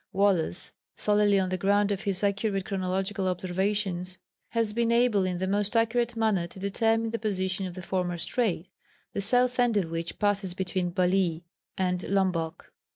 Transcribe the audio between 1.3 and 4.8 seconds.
on the ground of his accurate chorological observations, has